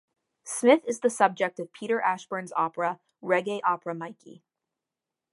[0.45, 4.41] Smith is the subject of Peter Ashbourne's opera "Reggae Opera Mikey".